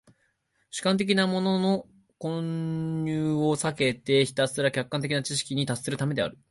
[0.71, 1.85] 主観的なものの
[2.17, 6.39] 混入を避けてひたすら客観的な知識に達するためである。